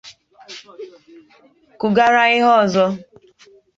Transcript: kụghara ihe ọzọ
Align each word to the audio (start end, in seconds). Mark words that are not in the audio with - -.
kụghara 1.79 2.23
ihe 2.35 2.49
ọzọ 2.63 2.85